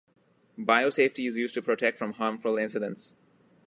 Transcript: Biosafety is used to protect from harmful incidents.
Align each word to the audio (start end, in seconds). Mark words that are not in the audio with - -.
Biosafety 0.57 1.27
is 1.27 1.35
used 1.37 1.53
to 1.53 1.61
protect 1.61 1.99
from 1.99 2.13
harmful 2.13 2.57
incidents. 2.57 3.15